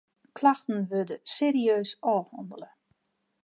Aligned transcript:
Klachten 0.37 0.79
wurde 0.89 1.21
serieus 1.33 1.91
ôfhannele. 2.13 2.69